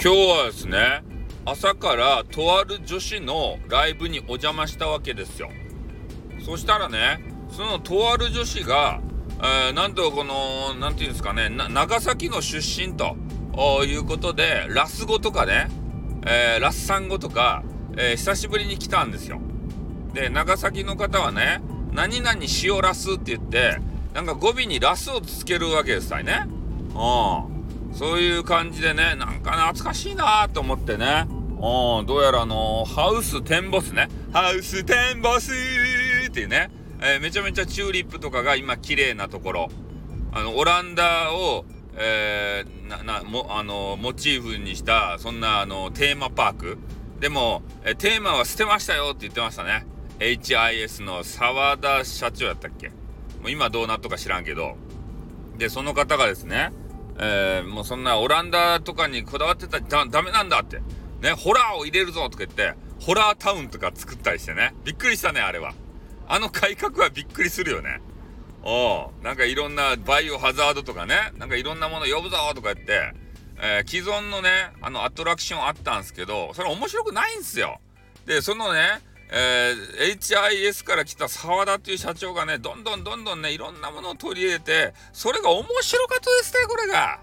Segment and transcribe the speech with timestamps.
[0.00, 1.02] 今日はですね
[1.44, 5.50] 朝からとある女子のライブにお邪魔したわけですよ。
[6.46, 7.18] そしたらね
[7.50, 9.00] そのとある女子が、
[9.40, 13.16] えー、なんとこの何て言うんですかね長崎の出身と
[13.84, 15.66] いうことでラス語とかね、
[16.24, 17.64] えー、ラッサン語とか、
[17.96, 19.40] えー、久しぶりに来たんですよ。
[20.14, 21.60] で長崎の方はね
[21.90, 23.78] 何々塩ラスって言って
[24.14, 26.46] なんか語尾にラスをつけるわけですね。
[26.94, 27.57] うん。
[27.92, 31.26] そういう感じでねなんか懐かしいなと思ってね。
[31.28, 34.08] うんどうやらあのハウステンボスね。
[34.32, 35.52] ハウステンボス
[36.28, 36.70] っていうね、
[37.00, 39.68] えー、めちゃめちゃチューリップとかが今綺麗なところ。
[40.32, 41.64] あのオランダを
[42.00, 46.78] えー、ななもあのモチーフにしたそんなあのテーマパーク。
[47.18, 49.84] でも、えテーマは捨てましたよって言ってましたね。
[50.20, 52.90] HIS の澤田社長やったっけ？
[52.90, 54.76] もう今どうなっとか知らんけど。
[55.56, 56.70] でその方がですね、
[57.18, 60.80] えー、もうそんなオランダとかにこだわってたらダメなんだって。
[61.20, 64.74] ねホラーを入れるぞとか言ってホラータウンとか作ったりしてね。
[64.84, 65.74] びっくりしたねあれは。
[66.28, 68.00] あの改革はびっくりするよね。
[68.62, 73.12] おなんかいろんなバイオハザードとかねなんかいろんなもの呼ぶぞとか言って、
[73.60, 74.50] えー、既存のね
[74.82, 77.80] あのアトラクションあったんですけどそれ面白くないんですよ。
[78.26, 87.20] でそのねえー、HIS から来た澤田っていう社長がねどんどんどんどんねいろんなものを取り入れてそれが面白かったですねこれが。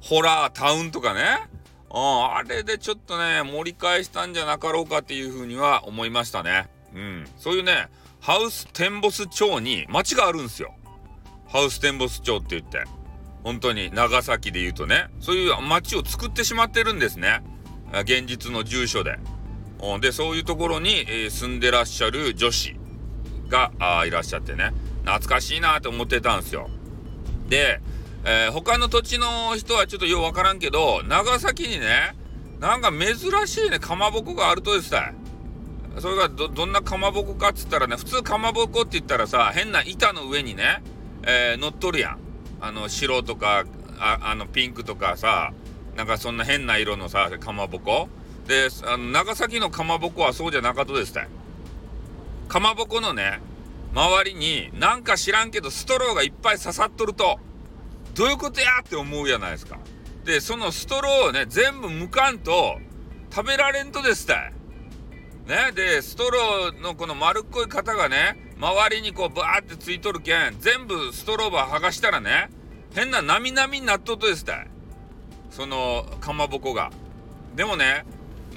[0.00, 1.48] ホラータウンとかね。
[1.90, 6.68] ああれでちょっとね盛り返したんじゃなかろうかっていうふうには思いましたね。
[6.94, 7.28] うん。
[7.38, 7.88] そういうね
[8.20, 10.74] ハウステンボス町に町があるんですよ。
[11.48, 12.84] ハウステンボス町って言って。
[13.42, 15.08] 本当に長崎で言うとね。
[15.20, 17.42] そういう町を作ってしまってるんですね。
[18.02, 19.18] 現実の住所で。
[20.00, 22.74] でそういうところに、住んでらっしゃる女子
[23.48, 23.72] が
[24.06, 24.72] いらっしゃってね。
[25.04, 26.68] 懐かしいなと思ってたんですよ。
[27.48, 27.80] で、
[28.24, 32.14] えー、他の土地の人はちょっとようわからんけど長崎にね
[32.60, 35.14] なんか珍しいねかまぼこがあるとですね。
[36.00, 40.82] それがどどんなかまぼこかっつったらね普通かまぼこって言ったらさ変な板の上にね、
[41.22, 42.18] えー、乗っとるやん。
[42.60, 43.64] あの白とか
[43.98, 45.52] ああのピンクとかさ
[45.96, 48.08] なんかそんな変な色のさかまぼこ。
[48.48, 51.28] であの長崎のかまぼこはそうじゃなかったですね
[52.48, 53.40] かまぼこのね
[53.94, 57.38] 周りになんか知らんけどストローがいっぱい刺さっとると
[58.14, 59.78] どういうことやって思うやないですか。
[60.24, 62.78] でそのストローをね全部むかんと
[63.30, 64.50] 食べられんとですた
[65.46, 72.50] ねでストローのこの丸っこい型がね周りにこうバーってついとるけん全部ストローバー剥がしたらね
[72.94, 74.66] 変ななみなみになっとっとですた
[75.50, 76.90] そのかまぼこが。
[77.54, 78.04] でもね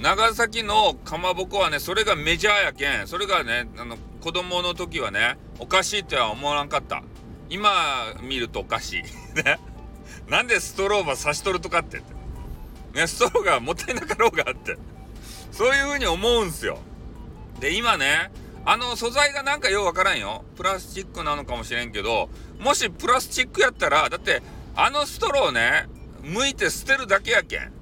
[0.00, 3.06] 長崎のかまぼこはねそれがメジャーやけん。
[3.06, 7.02] それがねあの子供の時はねおかしいっては思わなかった。
[7.50, 7.70] 今
[8.22, 9.02] 見るとおかしい。
[9.42, 9.58] ね。
[10.28, 12.02] なんでストローば刺しとるとかって。
[12.94, 14.76] ねストローがもったいなかろうがって。
[15.50, 16.78] そういう風に思うんすよ。
[17.60, 18.32] で今ね
[18.64, 20.44] あの素材がなんかようわからんよ。
[20.56, 22.28] プラスチックなのかもしれんけど
[22.58, 24.42] もしプラスチックやったらだって
[24.74, 25.88] あのストローね
[26.22, 27.72] 剥いて捨てるだけやけん。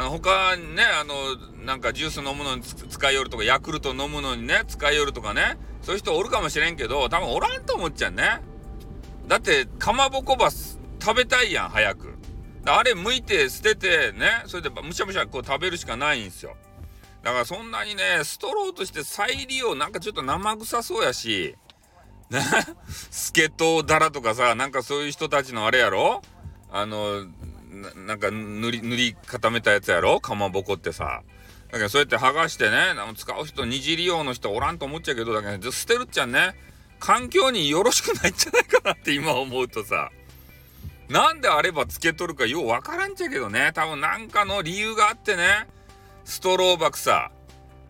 [0.00, 8.40] あの他ねあのなんかジュース飲むのに使いよるとかヤクルト飲むのにね使いよるとかねそういう人おるかもしれんけど多分おらんと思っちゃうね。
[9.28, 12.14] だってかまぼこば食べたいやん早く。
[12.64, 16.56] あれ剥いて捨ててねそれでむしゃむしゃこう食べるしかないんですよ。
[17.22, 21.56] だからそんなにねストローとして再利用なんかちょっと生臭そうやし
[22.30, 22.40] ね
[22.88, 26.22] スケトウダラとかさなんかそういう人たちのあれやろ？
[26.72, 27.26] あの
[28.06, 30.20] なんか塗り塗り固めたやつやろ？
[30.20, 31.22] かまぼこってさ。
[31.70, 32.76] だけどそうやって剥がしてね
[33.16, 36.56] 使う人二次利用の人おらんと思っちゃうけどだけど捨てるっちゃね
[36.98, 40.10] 環境によろしくないんじゃないかなって今思うとさ。
[41.08, 43.70] なんであればつけとるかようわからんちゃけどね。
[43.74, 45.68] 多分なんかの理由があってね
[46.24, 47.30] ストローバクさ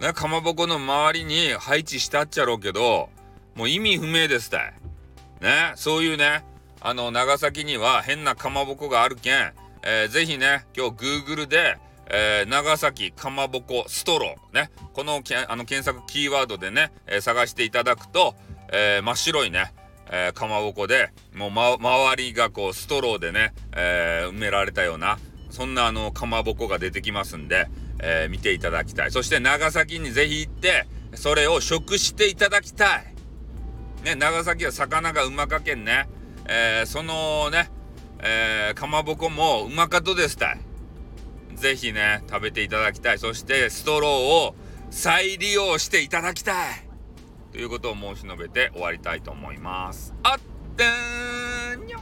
[0.00, 3.10] ねかまぼこの周りに配置したっちゃろうけど
[3.54, 4.74] もう意味不明ですたい。
[5.40, 6.44] ねそういうね
[6.80, 9.52] あの長崎には変なかまぼこがあるけん
[9.90, 11.78] えー、ぜひね、今日 Google で、
[12.10, 18.34] えー、長崎かまぼこストローね、このあの検索キーワードでね、えー、探していただくと、
[18.70, 19.72] えー、真っ白いね、
[20.10, 25.18] えー、かまぼこで、もう、ま、周りがこうストローでね、えー、埋められたような、
[25.48, 27.66] そんなあのかまぼこが出てきますんで、
[27.98, 29.10] えー、見ていただきたい。
[29.10, 33.14] そして長崎にぜひ行って、それを食していただきたい。
[34.04, 36.10] ね、長崎は魚がうまかけんね、
[36.46, 37.70] えー、そのね、
[38.20, 40.60] えー、かまぼこもうまかとですたい。
[41.54, 43.18] ぜひね、食べていただきたい。
[43.18, 44.54] そして、ストローを
[44.90, 46.88] 再利用していただきたい。
[47.52, 50.14] ということを申し述べて終わりたいと思います。
[50.22, 50.38] あっ
[50.76, 51.98] てーにょ